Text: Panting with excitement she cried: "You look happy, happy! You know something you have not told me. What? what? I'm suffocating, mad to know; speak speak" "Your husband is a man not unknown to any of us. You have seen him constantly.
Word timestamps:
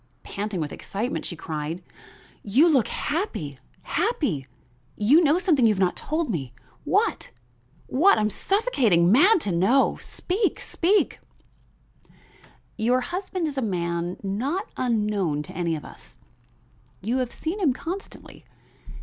Panting 0.23 0.59
with 0.59 0.71
excitement 0.73 1.25
she 1.25 1.35
cried: 1.35 1.83
"You 2.41 2.67
look 2.67 2.87
happy, 2.87 3.55
happy! 3.83 4.47
You 4.97 5.23
know 5.23 5.37
something 5.37 5.63
you 5.63 5.73
have 5.75 5.79
not 5.79 5.95
told 5.95 6.27
me. 6.31 6.53
What? 6.85 7.29
what? 7.85 8.17
I'm 8.17 8.31
suffocating, 8.31 9.11
mad 9.11 9.39
to 9.41 9.51
know; 9.51 9.97
speak 10.01 10.59
speak" 10.59 11.19
"Your 12.85 13.01
husband 13.01 13.47
is 13.47 13.59
a 13.59 13.61
man 13.61 14.17
not 14.23 14.67
unknown 14.75 15.43
to 15.43 15.53
any 15.55 15.75
of 15.75 15.85
us. 15.85 16.17
You 17.03 17.17
have 17.17 17.31
seen 17.31 17.59
him 17.59 17.71
constantly. 17.71 18.43